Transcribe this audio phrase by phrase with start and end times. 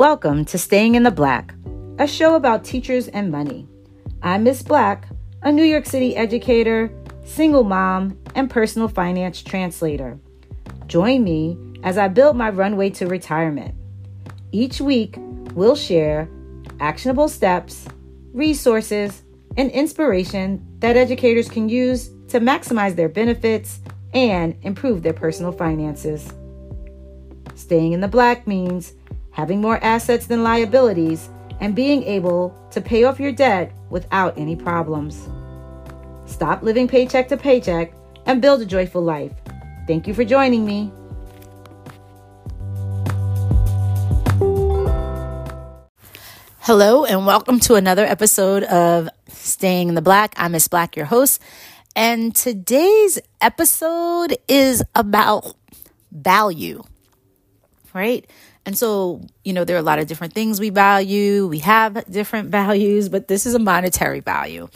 [0.00, 1.54] Welcome to Staying in the Black,
[1.98, 3.68] a show about teachers and money.
[4.22, 5.06] I'm Miss Black,
[5.42, 6.90] a New York City educator,
[7.26, 10.18] single mom, and personal finance translator.
[10.86, 13.74] Join me as I build my runway to retirement.
[14.52, 15.16] Each week,
[15.52, 16.30] we'll share
[16.80, 17.86] actionable steps,
[18.32, 19.20] resources,
[19.58, 23.80] and inspiration that educators can use to maximize their benefits
[24.14, 26.32] and improve their personal finances.
[27.54, 28.94] Staying in the black means
[29.32, 31.28] having more assets than liabilities
[31.60, 35.28] and being able to pay off your debt without any problems.
[36.26, 37.92] Stop living paycheck to paycheck
[38.26, 39.32] and build a joyful life.
[39.86, 40.92] Thank you for joining me.
[46.60, 50.34] Hello, and welcome to another episode of Staying in the Black.
[50.36, 51.40] I'm Miss Black, your host.
[51.96, 55.56] And today's episode is about
[56.12, 56.84] value,
[57.92, 58.28] right?
[58.70, 61.48] And so, you know, there are a lot of different things we value.
[61.48, 64.68] We have different values, but this is a monetary value.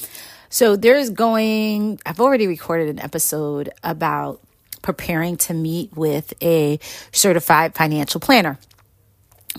[0.48, 4.41] So there's going, I've already recorded an episode about
[4.83, 6.81] preparing to meet with a
[7.12, 8.59] certified financial planner.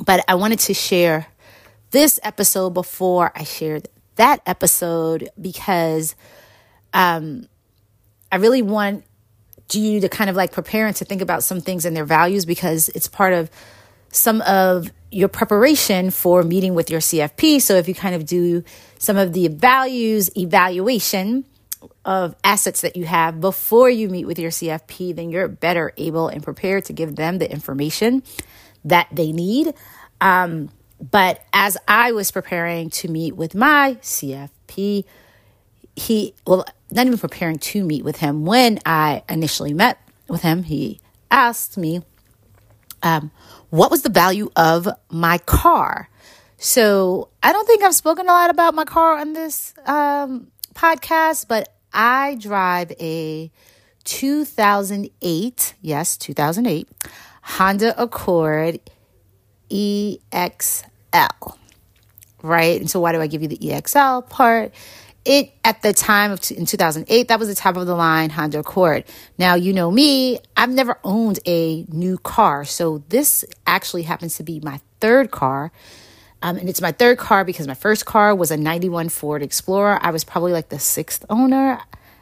[0.03, 1.27] But I wanted to share
[1.91, 6.13] this episode before I shared that episode because
[6.93, 7.47] um,
[8.33, 9.05] I really want
[9.71, 12.45] you to kind of like prepare and to think about some things and their values
[12.45, 13.49] because it's part of
[14.15, 17.61] some of your preparation for meeting with your CFP.
[17.61, 18.63] So if you kind of do
[18.97, 21.45] some of the values evaluation
[22.03, 26.27] of assets that you have before you meet with your CFP, then you're better able
[26.27, 28.23] and prepared to give them the information
[28.83, 29.73] that they need.
[30.21, 35.05] Um, but as I was preparing to meet with my CFP,
[35.95, 40.63] he, well, not even preparing to meet with him, when I initially met with him,
[40.63, 40.99] he
[41.31, 42.01] asked me,
[43.03, 43.31] um,
[43.69, 46.09] what was the value of my car?
[46.57, 51.47] So I don't think I've spoken a lot about my car on this um, podcast,
[51.47, 53.51] but I drive a
[54.03, 56.87] 2008, yes, 2008
[57.41, 58.79] Honda Accord
[59.69, 61.57] EXL,
[62.41, 62.79] right?
[62.79, 64.73] And so, why do I give you the EXL part?
[65.25, 68.59] It at the time of in 2008, that was the top of the line Honda
[68.59, 69.03] Accord.
[69.37, 74.43] Now, you know me, I've never owned a new car, so this actually happens to
[74.43, 75.71] be my third car.
[76.41, 79.97] Um, and it's my third car because my first car was a 91 Ford Explorer.
[79.99, 81.81] I was probably like the sixth owner,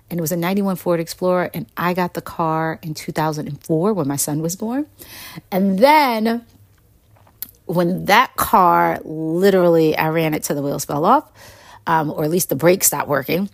[0.10, 1.50] and it was a 91 Ford Explorer.
[1.54, 4.86] And I got the car in 2004 when my son was born.
[5.52, 6.46] And then
[7.66, 11.32] when that car literally, I ran it till the wheels fell off,
[11.88, 13.50] um, or at least the brakes stopped working,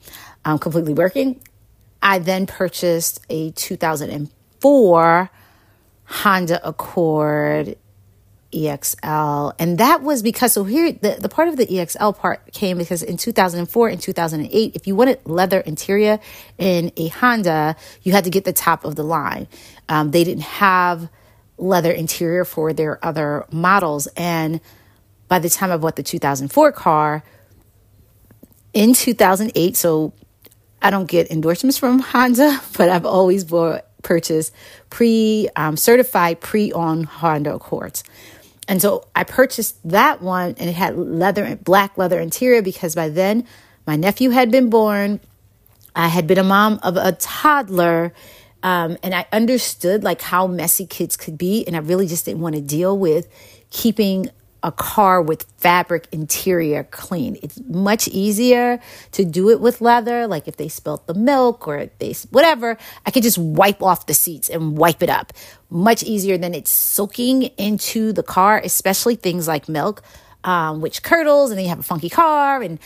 [0.45, 1.41] um, completely working.
[2.01, 5.29] I then purchased a 2004
[6.05, 7.77] Honda Accord
[8.51, 9.53] EXL.
[9.59, 13.03] And that was because, so here, the, the part of the EXL part came because
[13.03, 16.19] in 2004 and 2008, if you wanted leather interior
[16.57, 19.47] in a Honda, you had to get the top of the line.
[19.87, 21.09] Um, they didn't have
[21.57, 24.07] leather interior for their other models.
[24.15, 24.61] And
[25.27, 27.23] by the time I bought the 2004 car
[28.73, 30.13] in 2008, so
[30.81, 34.53] I don't get endorsements from Honda, but I've always bought purchased
[34.89, 38.03] pre um, certified pre owned Honda Accords.
[38.67, 43.09] And so I purchased that one and it had leather black leather interior because by
[43.09, 43.47] then
[43.87, 45.19] my nephew had been born.
[45.95, 48.13] I had been a mom of a toddler
[48.61, 51.65] um, and I understood like how messy kids could be.
[51.65, 53.27] And I really just didn't want to deal with
[53.71, 54.29] keeping
[54.61, 57.37] a car with fabric interior clean.
[57.41, 58.79] It's much easier
[59.11, 60.27] to do it with leather.
[60.27, 64.13] Like if they spilt the milk or they, whatever, I could just wipe off the
[64.13, 65.33] seats and wipe it up.
[65.69, 70.01] Much easier than it's soaking into the car, especially things like milk,
[70.43, 72.61] um, which curdles and then you have a funky car.
[72.61, 72.79] And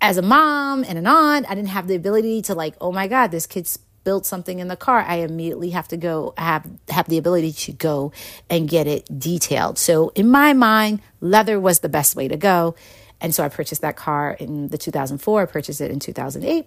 [0.00, 3.08] as a mom and an aunt, I didn't have the ability to like, oh my
[3.08, 7.08] God, this kid's build something in the car, I immediately have to go have have
[7.08, 8.12] the ability to go
[8.48, 9.78] and get it detailed.
[9.78, 12.76] So in my mind, leather was the best way to go.
[13.20, 15.42] And so I purchased that car in the 2004.
[15.42, 16.66] I purchased it in 2008,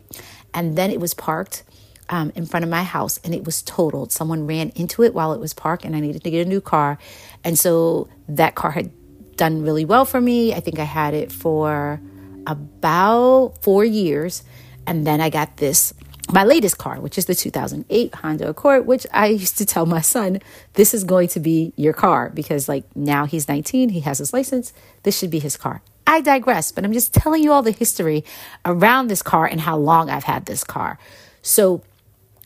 [0.54, 1.64] and then it was parked
[2.10, 4.12] um, in front of my house, and it was totaled.
[4.12, 6.62] Someone ran into it while it was parked, and I needed to get a new
[6.62, 6.98] car.
[7.44, 8.92] And so that car had
[9.36, 10.54] done really well for me.
[10.54, 12.02] I think I had it for
[12.48, 14.44] about four years,
[14.88, 15.94] and then I got this
[16.32, 20.02] my latest car, which is the 2008 Honda Accord, which I used to tell my
[20.02, 20.40] son,
[20.74, 24.34] this is going to be your car because, like, now he's 19, he has his
[24.34, 25.82] license, this should be his car.
[26.06, 28.26] I digress, but I'm just telling you all the history
[28.66, 31.00] around this car and how long I've had this car.
[31.42, 31.82] So,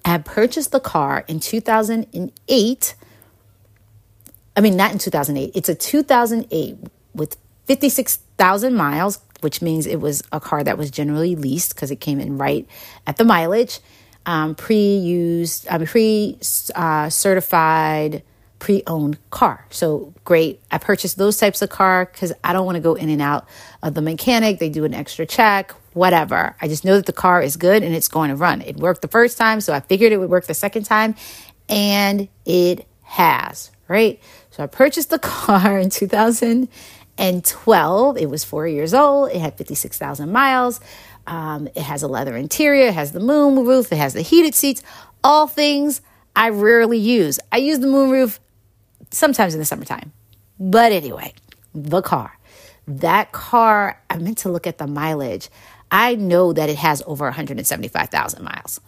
[0.03, 2.95] I purchased the car in 2008.
[4.55, 6.77] I mean, not in 2008, it's a 2008
[7.13, 11.97] with 56,000 miles, which means it was a car that was generally leased because it
[11.97, 12.67] came in right
[13.05, 13.79] at the mileage.
[14.25, 18.19] Um, pre-used, pre-certified, uh,
[18.59, 19.65] pre-owned car.
[19.71, 20.61] So great.
[20.71, 23.47] I purchased those types of car because I don't want to go in and out
[23.81, 24.59] of the mechanic.
[24.59, 26.55] They do an extra check, whatever.
[26.61, 28.61] I just know that the car is good and it's going to run.
[28.61, 31.15] It worked the first time, so I figured it would work the second time,
[31.67, 33.71] and it has.
[33.87, 34.21] Right.
[34.51, 35.89] So I purchased the car in
[37.21, 38.17] 2012.
[38.17, 39.31] It was four years old.
[39.31, 40.79] It had 56,000 miles.
[41.27, 42.87] Um, it has a leather interior.
[42.87, 43.91] It has the moon roof.
[43.91, 44.81] It has the heated seats.
[45.23, 46.01] All things
[46.35, 47.39] I rarely use.
[47.51, 48.39] I use the moon roof
[49.11, 50.11] sometimes in the summertime.
[50.59, 51.33] But anyway,
[51.75, 52.37] the car.
[52.87, 55.49] That car, I meant to look at the mileage.
[55.91, 58.81] I know that it has over 175,000 miles.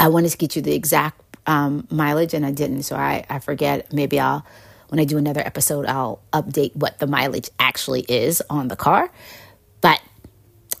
[0.00, 3.40] I wanted to get you the exact um, mileage and I didn't, so I, I
[3.40, 3.92] forget.
[3.92, 4.46] Maybe I'll,
[4.88, 9.10] when I do another episode, I'll update what the mileage actually is on the car.
[9.80, 10.00] But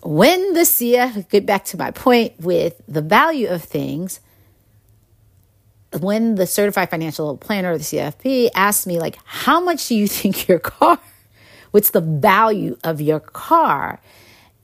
[0.02, 4.20] when the CF, get back to my point with the value of things,
[6.00, 10.08] when the certified financial planner or the CFP asked me, like, how much do you
[10.08, 10.98] think your car,
[11.70, 14.00] what's the value of your car?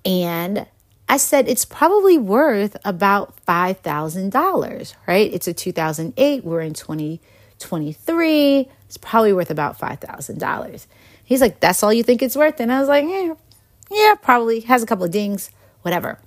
[0.05, 0.67] And
[1.09, 5.33] I said, it's probably worth about $5,000, right?
[5.33, 6.45] It's a 2008.
[6.45, 6.73] We're in
[7.59, 8.69] 2023.
[8.87, 10.87] It's probably worth about $5,000.
[11.25, 12.61] He's like, that's all you think it's worth?
[12.61, 13.35] And I was like, yeah,
[13.91, 15.51] yeah, probably has a couple of dings,
[15.83, 16.19] whatever.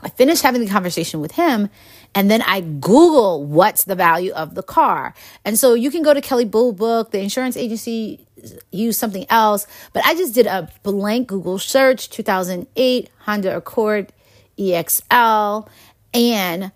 [0.00, 1.68] I finished having the conversation with him
[2.14, 5.14] and then I Google what's the value of the car.
[5.44, 8.26] And so you can go to Kelley Blue Book, the insurance agency
[8.70, 14.12] use something else, but I just did a blank Google search 2008 Honda Accord
[14.58, 15.68] EXL
[16.14, 16.72] and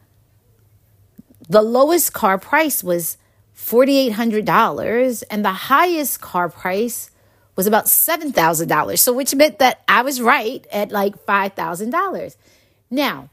[1.48, 3.16] the lowest car price was
[3.62, 7.10] $4800 and the highest car price
[7.54, 8.98] was about $7,000.
[8.98, 12.36] So which meant that I was right at like $5,000.
[12.90, 13.30] Now,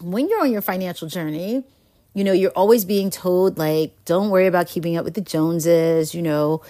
[0.00, 1.64] when you're on your financial journey,
[2.14, 6.14] you know, you're always being told, like, don't worry about keeping up with the Joneses,
[6.14, 6.62] you know,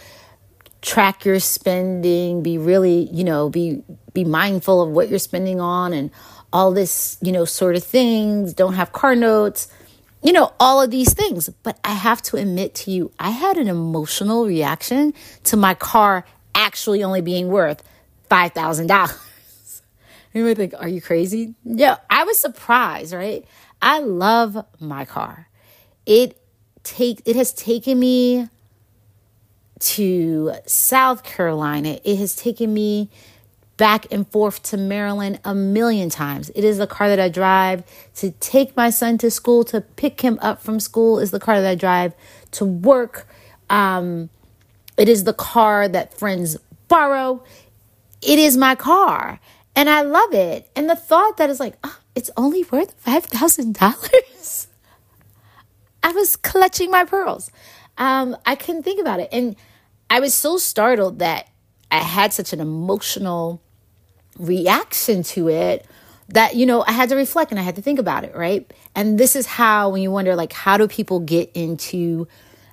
[0.82, 3.82] track your spending, be really, you know, be
[4.12, 6.11] be mindful of what you're spending on and
[6.52, 8.52] all this, you know, sort of things.
[8.52, 9.69] Don't have car notes,
[10.22, 11.49] you know, all of these things.
[11.62, 15.14] But I have to admit to you, I had an emotional reaction
[15.44, 16.25] to my car
[16.55, 17.82] actually only being worth
[18.28, 19.19] five thousand dollars.
[20.32, 21.56] You might think, are you crazy?
[21.64, 23.44] Yeah, I was surprised, right?
[23.82, 25.49] I love my car.
[26.06, 26.40] It
[26.84, 28.49] take it has taken me
[29.81, 31.99] to South Carolina.
[32.05, 33.11] It has taken me
[33.81, 36.50] back and forth to Maryland a million times.
[36.55, 37.82] It is the car that I drive
[38.17, 41.62] to take my son to school, to pick him up from school, is the car
[41.62, 42.12] that I drive
[42.53, 43.27] to work.
[43.71, 44.29] Um,
[44.99, 47.43] it is the car that friends borrow.
[48.21, 49.41] It is my car.
[49.75, 50.69] And I love it.
[50.76, 54.67] And the thought that is like, oh, it's only worth $5,000.
[56.03, 57.50] I was clutching my pearls.
[57.97, 59.31] Um, I couldn't think about it.
[59.33, 59.56] And
[60.11, 61.49] I was so startled that
[61.91, 63.62] I had such an emotional
[64.38, 65.87] reaction to it
[66.29, 68.71] that, you know, I had to reflect and I had to think about it, right?
[68.94, 72.28] And this is how, when you wonder, like, how do people get into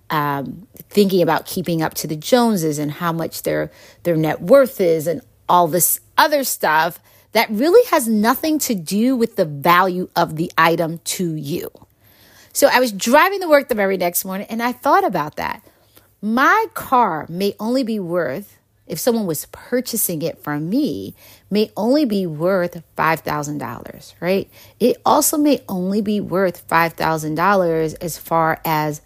[0.09, 3.71] um, thinking about keeping up to the Joneses and how much their
[4.03, 6.99] their net worth is and all this other stuff
[7.33, 11.69] that really has nothing to do with the value of the item to you.
[12.53, 15.63] So I was driving to work the very next morning and I thought about that.
[16.21, 21.13] My car may only be worth, if someone was purchasing it from me,
[21.49, 24.49] may only be worth $5,000, right?
[24.79, 29.01] It also may only be worth $5,000 as far as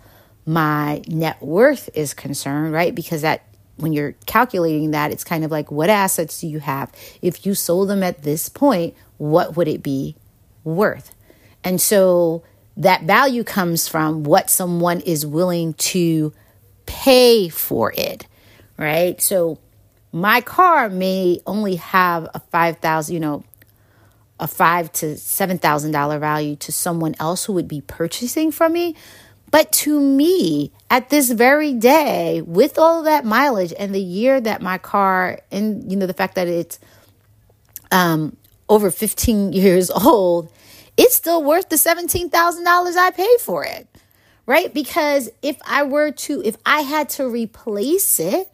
[0.45, 2.93] my net worth is concerned, right?
[2.93, 3.45] Because that
[3.77, 6.91] when you're calculating that, it's kind of like what assets do you have?
[7.21, 10.15] If you sold them at this point, what would it be
[10.63, 11.13] worth?
[11.63, 12.43] And so
[12.77, 16.33] that value comes from what someone is willing to
[16.85, 18.25] pay for it,
[18.77, 19.21] right?
[19.21, 19.59] So
[20.11, 23.43] my car may only have a 5000 you know,
[24.39, 28.73] a five to seven thousand dollar value to someone else who would be purchasing from
[28.73, 28.95] me,
[29.51, 34.39] but to me, at this very day, with all of that mileage and the year
[34.39, 36.79] that my car, and you know, the fact that it's
[37.91, 38.37] um,
[38.69, 40.51] over 15 years old,
[40.95, 42.31] it's still worth the $17,000
[42.95, 43.87] I paid for it,
[44.45, 44.73] right?
[44.73, 48.49] Because if I were to, if I had to replace it,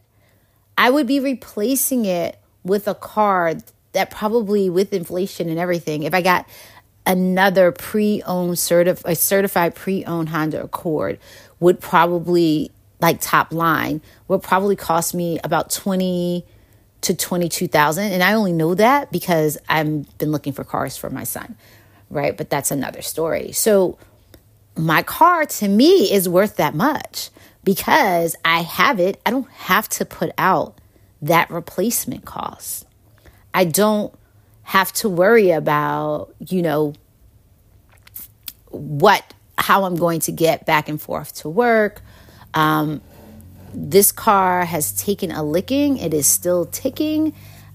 [0.77, 3.55] I would be replacing it with a car
[3.93, 6.47] that probably with inflation and everything, if I got
[7.05, 11.17] another pre-owned certif- a certified pre-owned Honda Accord
[11.59, 12.69] would probably
[12.99, 16.45] like top line would probably cost me about 20
[17.01, 21.23] to 22,000 and I only know that because I've been looking for cars for my
[21.23, 21.55] son,
[22.09, 22.35] right?
[22.35, 23.51] But that's another story.
[23.53, 23.97] So
[24.75, 27.29] my car to me is worth that much
[27.67, 29.19] because I have it.
[29.25, 30.79] I don't have to put out
[31.21, 32.87] that replacement cost.
[33.53, 34.13] I don't
[34.63, 36.93] have to worry about, you know,
[38.69, 42.01] what how I'm going to get back and forth to work.
[42.53, 43.01] Um,
[43.73, 47.33] this car has taken a licking, it is still ticking.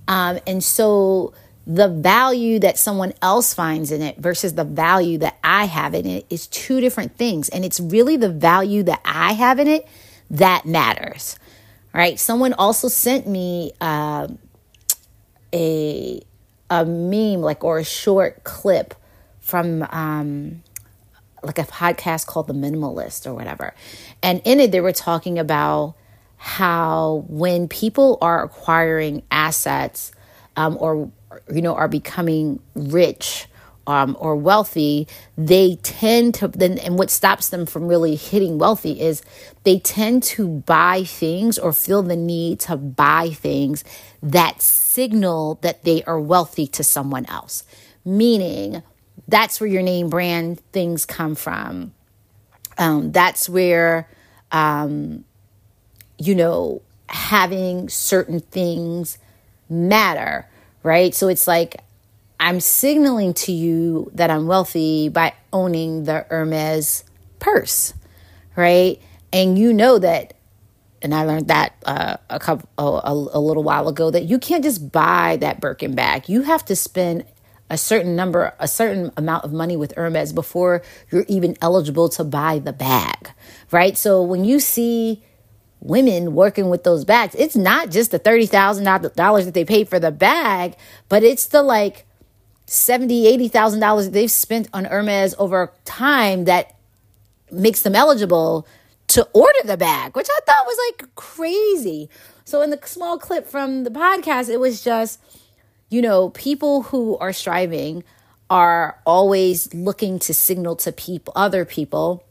[0.09, 1.35] Um, and so
[1.67, 6.07] the value that someone else finds in it versus the value that I have in
[6.07, 7.49] it is two different things.
[7.49, 9.87] And it's really the value that I have in it
[10.31, 11.37] that matters.
[11.95, 12.19] Right?
[12.19, 14.29] Someone also sent me uh,
[15.53, 16.23] a
[16.71, 18.95] a meme like or a short clip
[19.41, 20.63] from um,
[21.43, 23.75] like a podcast called The Minimalist or whatever.
[24.23, 25.97] And in it, they were talking about
[26.39, 30.13] how when people are acquiring assets
[30.57, 31.11] um, or,
[31.53, 33.47] you know, are becoming rich
[33.87, 39.01] um, or wealthy, they tend to then, and what stops them from really hitting wealthy
[39.01, 39.23] is
[39.65, 43.83] they tend to buy things or feel the need to buy things
[44.23, 47.65] that signal that they are wealthy to someone else.
[48.05, 48.83] Meaning,
[49.29, 51.93] that's where your name brand things come from.
[52.79, 54.09] Um, that's where,
[54.51, 55.25] um,
[56.19, 59.19] you know, having certain things
[59.69, 60.49] matter,
[60.83, 61.15] right?
[61.15, 61.77] So it's like
[62.41, 67.05] I'm signaling to you that I'm wealthy by owning the Hermes
[67.39, 67.95] purse,
[68.57, 69.01] right?
[69.33, 70.35] And you know that,
[71.01, 74.65] and I learned that uh, a couple a, a little while ago that you can't
[74.65, 76.29] just buy that Birkin bag.
[76.29, 77.25] You have to spend
[77.71, 82.25] a certain number, a certain amount of money with Hermes before you're even eligible to
[82.25, 83.31] buy the bag,
[83.71, 83.97] right?
[83.97, 85.23] So when you see
[85.83, 90.11] women working with those bags, it's not just the $30,000 that they paid for the
[90.11, 90.77] bag,
[91.09, 92.07] but it's the like
[92.67, 96.75] 70, $80,000 that they've spent on Hermes over time that
[97.51, 98.67] makes them eligible
[99.09, 102.09] to order the bag, which I thought was like crazy.
[102.45, 105.21] So in the small clip from the podcast, it was just
[105.93, 108.03] you know, people who are striving
[108.49, 112.25] are always looking to signal to people, other people,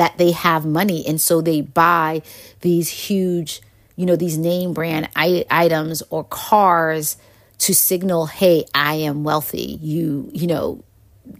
[0.00, 1.06] that they have money.
[1.06, 2.22] And so they buy
[2.62, 3.60] these huge,
[3.96, 7.18] you know, these name brand I- items or cars
[7.58, 9.78] to signal, hey, I am wealthy.
[9.82, 10.82] You, you know,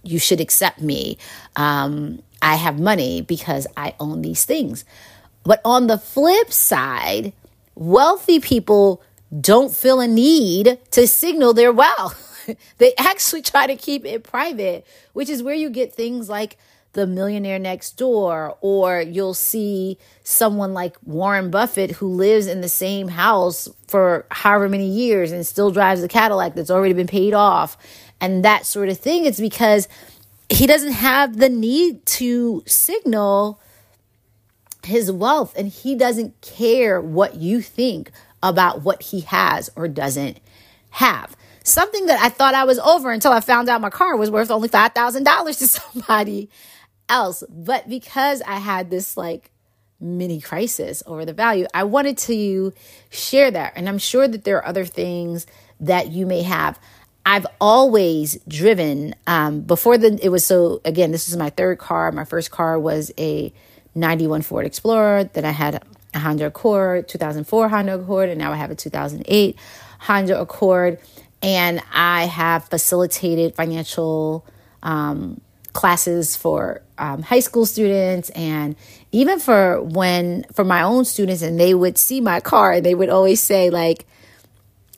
[0.03, 1.17] you should accept me.
[1.57, 4.85] Um, I have money because I own these things.
[5.43, 7.33] But on the flip side,
[7.75, 9.03] wealthy people
[9.41, 12.47] don't feel a need to signal their wealth.
[12.77, 16.59] they actually try to keep it private, which is where you get things like
[16.93, 22.69] the millionaire next door, or you'll see someone like Warren Buffett who lives in the
[22.69, 27.35] same house for however many years and still drives a Cadillac that's already been paid
[27.35, 27.77] off,
[28.21, 29.25] and that sort of thing.
[29.25, 29.89] It's because
[30.49, 33.61] he doesn't have the need to signal
[34.85, 38.11] his wealth and he doesn't care what you think
[38.43, 40.41] about what he has or doesn't
[40.91, 41.37] have.
[41.63, 44.51] Something that I thought I was over until I found out my car was worth
[44.51, 46.51] only $5,000 to somebody
[47.11, 47.43] else.
[47.49, 49.51] But because I had this like
[50.01, 52.73] mini crisis over the value, I wanted to
[53.11, 53.75] share that.
[53.77, 55.47] And I'm sure that there are other things
[55.81, 56.79] that you may have.
[57.27, 62.11] I've always driven um, before the it was so again this is my third car
[62.13, 63.53] my first car was a
[63.95, 65.83] 91 Ford Explorer then I had
[66.15, 69.57] a Honda Accord, 2004 Honda Accord, and now I have a 2008
[70.01, 70.99] Honda Accord.
[71.43, 74.47] And I have facilitated financial
[74.83, 75.41] um,
[75.73, 78.77] classes for um, high school students and
[79.11, 82.95] even for when for my own students and they would see my car and they
[82.95, 84.07] would always say like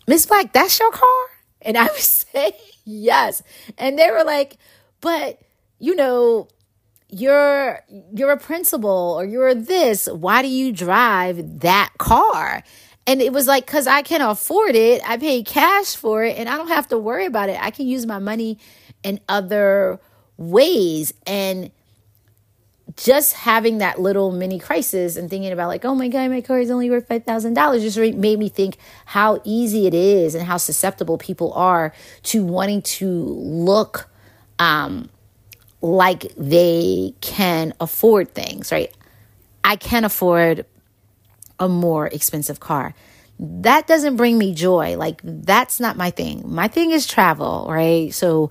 [0.06, 1.24] miss black that's your car?
[1.62, 3.42] And i would say yes.
[3.78, 4.58] And they were like
[5.00, 5.40] but
[5.78, 6.48] you know
[7.08, 7.80] you're
[8.12, 10.06] you're a principal or you're this.
[10.06, 12.64] Why do you drive that car?
[13.06, 15.08] And it was like because i can afford it.
[15.08, 17.62] I pay cash for it and i don't have to worry about it.
[17.62, 18.58] I can use my money
[19.04, 20.00] in other
[20.36, 21.12] ways.
[21.26, 21.70] And
[22.96, 26.58] just having that little mini crisis and thinking about like oh my god my car
[26.58, 31.18] is only worth $5000 just made me think how easy it is and how susceptible
[31.18, 31.92] people are
[32.24, 34.08] to wanting to look
[34.58, 35.08] um
[35.82, 38.94] like they can afford things, right?
[39.64, 40.64] I can afford
[41.58, 42.94] a more expensive car.
[43.38, 44.96] That doesn't bring me joy.
[44.96, 46.42] Like, that's not my thing.
[46.46, 48.14] My thing is travel, right?
[48.14, 48.50] So,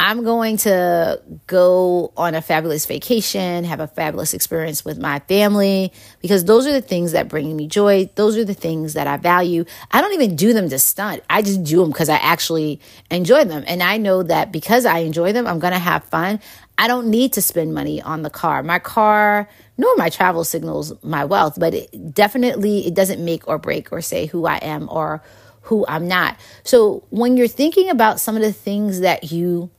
[0.00, 5.92] I'm going to go on a fabulous vacation, have a fabulous experience with my family,
[6.20, 8.08] because those are the things that bring me joy.
[8.14, 9.64] Those are the things that I value.
[9.90, 11.24] I don't even do them to stunt.
[11.28, 13.64] I just do them because I actually enjoy them.
[13.66, 16.38] And I know that because I enjoy them, I'm going to have fun.
[16.78, 18.62] I don't need to spend money on the car.
[18.62, 23.58] My car, nor my travel signals my wealth, but it definitely it doesn't make or
[23.58, 25.24] break or say who I am or
[25.62, 26.38] who I'm not.
[26.62, 29.70] So when you're thinking about some of the things that you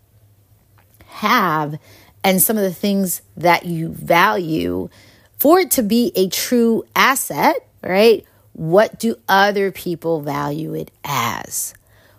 [1.10, 1.80] have
[2.24, 4.90] and some of the things that you value
[5.38, 8.26] for it to be a true asset, right?
[8.54, 11.74] What do other people value it as?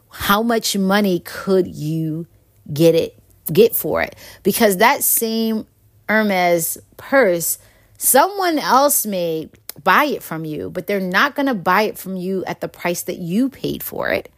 [0.09, 2.27] How much money could you
[2.73, 3.17] get it
[3.53, 4.17] get for it?
[4.43, 5.67] Because that same
[6.09, 7.59] Hermes purse,
[7.99, 9.51] someone else may
[9.85, 12.69] buy it from you, but they're not going to buy it from you at the
[12.69, 14.33] price that you paid for it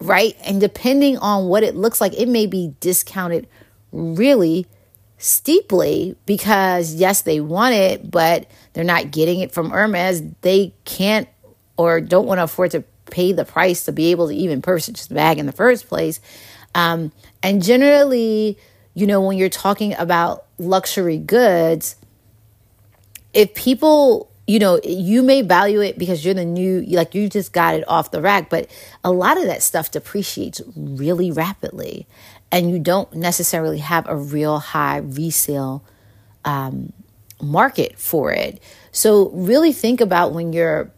[0.00, 0.36] right?
[0.44, 3.48] And depending on what it looks like, it may be discounted
[3.92, 4.66] really
[5.18, 10.22] steeply because, yes, they want it, but they're not getting it from Hermes.
[10.42, 11.28] They can't
[11.76, 15.06] or don't want to afford to pay the price to be able to even purchase
[15.06, 16.20] the bag in the first place.
[16.74, 17.12] Um,
[17.42, 18.58] and generally,
[18.94, 21.96] you know, when you're talking about luxury goods,
[23.32, 27.52] if people you know, you may value it because you're the new, like you just
[27.52, 28.70] got it off the rack, but
[29.02, 32.06] a lot of that stuff depreciates really rapidly.
[32.52, 35.84] And you don't necessarily have a real high resale
[36.44, 36.92] um,
[37.42, 38.62] market for it.
[38.92, 40.92] So, really think about when you're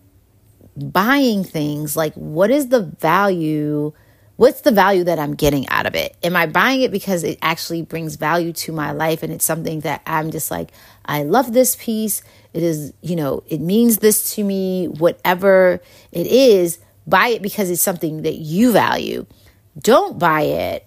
[0.77, 3.93] buying things, like what is the value?
[4.37, 6.17] What's the value that I'm getting out of it?
[6.23, 9.81] Am I buying it because it actually brings value to my life and it's something
[9.81, 10.71] that I'm just like,
[11.05, 12.23] I love this piece
[12.55, 15.81] it is, you know, it means this to me, whatever
[16.13, 19.27] it is, buy it because it's something that you value.
[19.79, 20.87] Don't buy it,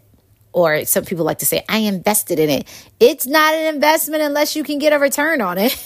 [0.53, 2.91] or some people like to say, I invested in it.
[2.99, 5.77] It's not an investment unless you can get a return on it.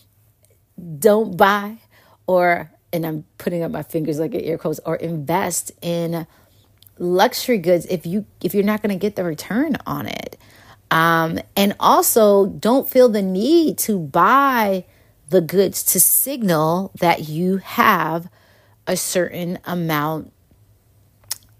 [0.98, 1.78] Don't buy,
[2.26, 6.26] or, and I'm putting up my fingers like an air quotes, or invest in
[6.98, 10.36] luxury goods if you if you're not going to get the return on it
[10.90, 14.84] um, and also, don't feel the need to buy
[15.28, 18.28] the goods to signal that you have
[18.86, 20.32] a certain amount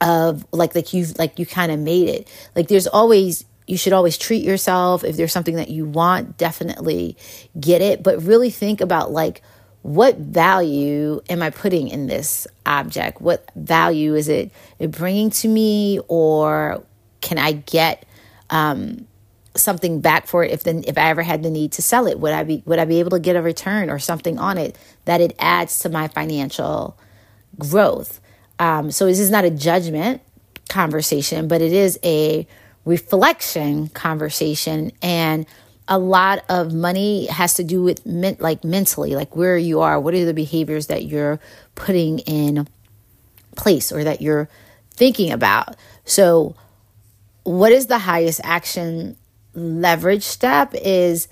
[0.00, 2.28] of like like you've like you kind of made it.
[2.56, 7.16] Like there's always you should always treat yourself if there's something that you want, definitely
[7.58, 9.42] get it, but really think about like
[9.82, 13.20] what value am I putting in this object?
[13.20, 14.50] What value is it,
[14.90, 16.82] bringing to me, or
[17.20, 18.04] can I get
[18.50, 19.06] um,
[19.56, 22.20] something back for it if then if I ever had the need to sell it
[22.20, 24.78] would I be would I be able to get a return or something on it
[25.06, 26.96] that it adds to my financial
[27.58, 28.20] growth?
[28.58, 30.22] Um, so this is not a judgment
[30.68, 32.46] conversation but it is a
[32.84, 34.92] reflection conversation.
[35.02, 35.46] And
[35.88, 40.14] a lot of money has to do with like mentally like where you are what
[40.14, 41.40] are the behaviors that you're
[41.74, 42.68] putting in
[43.56, 44.48] place or that you're
[44.92, 45.76] thinking about?
[46.04, 46.54] So
[47.42, 49.16] what is the highest action
[49.54, 51.28] leverage step is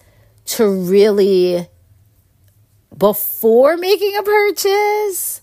[0.47, 1.69] to really,
[2.97, 5.43] before making a purchase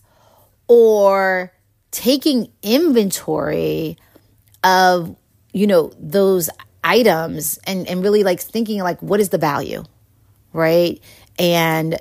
[0.68, 1.52] or
[1.92, 3.98] taking inventory
[4.64, 5.16] of,
[5.54, 6.50] you know, those
[6.84, 9.84] items and, and really like thinking like, what is the value?
[10.54, 11.02] Right.
[11.38, 12.00] And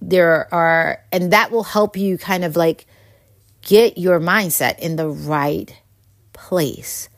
[0.00, 2.86] there are, and that will help you kind of like
[3.62, 5.74] get your mindset in the right
[6.32, 7.08] place.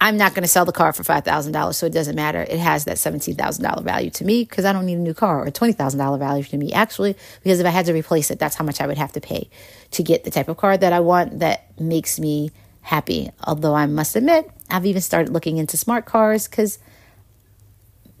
[0.00, 2.42] I'm not going to sell the car for $5,000, so it doesn't matter.
[2.42, 5.50] It has that $17,000 value to me because I don't need a new car or
[5.50, 8.80] $20,000 value to me, actually, because if I had to replace it, that's how much
[8.80, 9.48] I would have to pay
[9.92, 12.50] to get the type of car that I want that makes me
[12.82, 13.30] happy.
[13.44, 16.78] Although I must admit, I've even started looking into smart cars because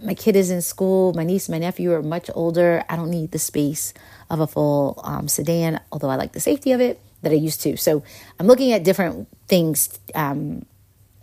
[0.02, 2.84] my kid is in school, my niece, my nephew are much older.
[2.88, 3.94] I don't need the space
[4.30, 7.60] of a full um, sedan, although I like the safety of it that I used
[7.62, 7.76] to.
[7.76, 8.02] So
[8.38, 9.98] I'm looking at different things.
[10.14, 10.64] Um,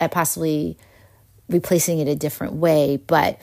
[0.03, 0.77] at possibly
[1.49, 2.97] replacing it a different way.
[2.97, 3.39] But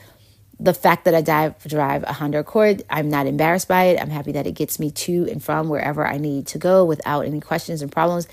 [0.59, 3.99] the fact that I drive, drive a Honda Accord, I'm not embarrassed by it.
[3.99, 7.25] I'm happy that it gets me to and from wherever I need to go without
[7.25, 8.27] any questions and problems.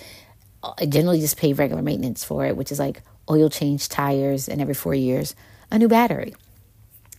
[0.63, 4.61] I generally just pay regular maintenance for it, which is like oil change, tires, and
[4.61, 5.35] every four years,
[5.71, 6.35] a new battery.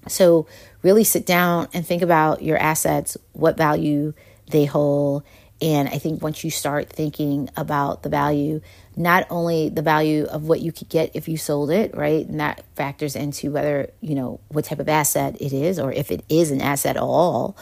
[0.08, 0.48] So,
[0.82, 4.13] really sit down and think about your assets, what value
[4.50, 5.24] they hold,
[5.62, 8.62] and I think once you start thinking about the value,
[9.00, 12.28] not only the value of what you could get if you sold it, right?
[12.28, 16.12] And that factors into whether, you know, what type of asset it is or if
[16.12, 17.56] it is an asset at all.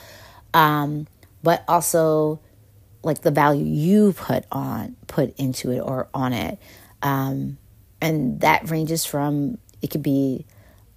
[0.56, 1.06] Um,
[1.44, 2.40] but also
[3.04, 6.58] like the value you put on put into it or on it.
[7.04, 7.60] Um,
[8.02, 10.44] and that ranges from it could be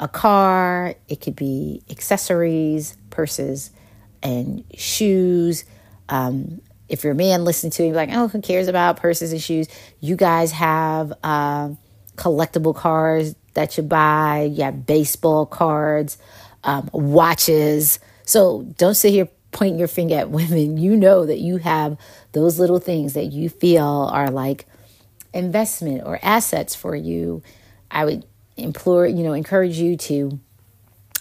[0.00, 3.72] a car, it could be accessories, purses,
[4.22, 5.66] and shoes.
[6.09, 9.40] Um, if you're a man listening to me, like, oh, who cares about purses and
[9.40, 9.68] shoes?
[10.00, 11.70] You guys have uh,
[12.16, 16.18] collectible cars that you buy, you have baseball cards,
[16.64, 18.00] um, watches.
[18.24, 20.76] So don't sit here pointing your finger at women.
[20.81, 21.96] You know that you have
[22.33, 24.66] those little things that you feel are like
[25.33, 27.42] investment or assets for you.
[27.90, 28.24] I would
[28.57, 30.38] implore, you know, encourage you to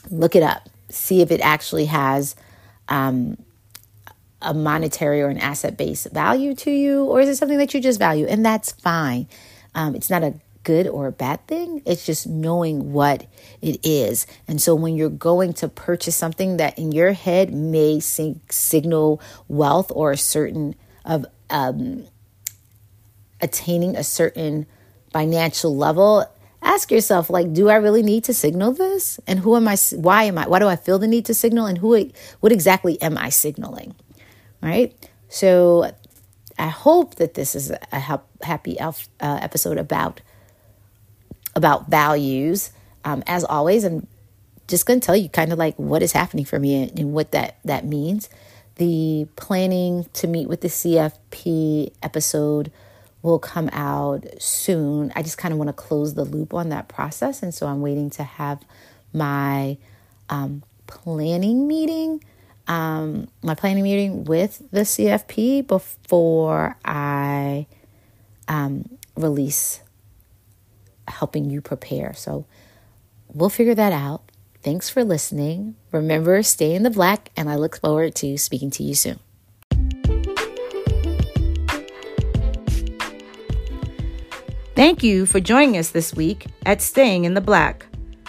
[0.09, 2.35] look it up, see if it actually has
[2.87, 3.37] um,
[4.41, 7.81] a monetary or an asset based value to you, or is it something that you
[7.81, 8.25] just value?
[8.25, 9.27] And that's fine.
[9.75, 11.81] Um, it's not a good or a bad thing.
[11.85, 13.25] It's just knowing what
[13.61, 14.27] it is.
[14.47, 19.91] And so when you're going to purchase something that in your head may signal wealth
[19.95, 20.75] or a certain
[21.05, 22.05] of um,
[23.41, 24.67] attaining a certain
[25.11, 26.25] financial level,
[26.61, 30.23] ask yourself like do i really need to signal this and who am i why
[30.23, 33.17] am i why do i feel the need to signal and who what exactly am
[33.17, 33.95] i signaling
[34.61, 34.93] right?
[35.29, 35.91] So
[36.57, 40.21] I hope that this is a happy uh, episode about
[41.55, 42.71] about values.
[43.05, 44.07] Um, as always, I'm
[44.67, 47.31] just going to tell you kind of like what is happening for me and what
[47.31, 48.29] that that means.
[48.75, 52.71] The planning to meet with the CFP episode
[53.21, 55.11] will come out soon.
[55.15, 57.81] I just kind of want to close the loop on that process, and so I'm
[57.81, 58.63] waiting to have
[59.13, 59.77] my
[60.29, 62.23] um, planning meeting
[62.69, 67.65] um, my planning meeting with the CFP before I
[68.47, 69.81] um, release
[71.07, 72.13] helping you prepare.
[72.13, 72.45] So
[73.33, 74.21] we'll figure that out.
[74.61, 75.75] Thanks for listening.
[75.91, 79.19] Remember, stay in the black, and I look forward to speaking to you soon.
[84.75, 87.85] Thank you for joining us this week at Staying in the Black.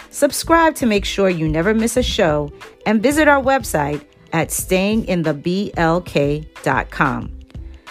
[0.09, 2.51] Subscribe to make sure you never miss a show
[2.85, 7.39] and visit our website at stayingintheblk.com.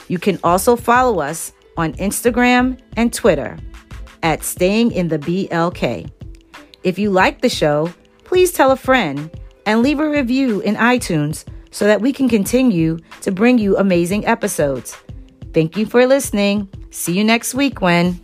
[0.08, 3.58] You can also follow us on Instagram and Twitter
[4.22, 6.10] at Staying in the BLK.
[6.82, 7.92] If you like the show,
[8.24, 9.30] please tell a friend
[9.66, 14.26] and leave a review in iTunes so that we can continue to bring you amazing
[14.26, 14.96] episodes.
[15.52, 16.68] Thank you for listening.
[16.90, 18.20] See you next week, when.